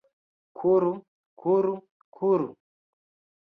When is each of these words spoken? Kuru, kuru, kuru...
Kuru, 0.57 0.93
kuru, 1.39 1.73
kuru... 2.15 2.47